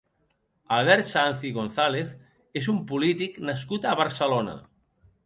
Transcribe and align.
Albert 0.77 1.07
Sanz 1.09 1.43
i 1.49 1.51
González 1.57 2.15
és 2.63 2.71
un 2.73 2.79
polític 2.93 3.37
nascut 3.51 3.87
a 3.91 3.95
Barcelona. 4.01 4.57